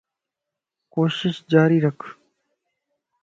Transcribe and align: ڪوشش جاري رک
ڪوشش 0.93 1.35
جاري 1.51 1.77
رک 1.85 1.99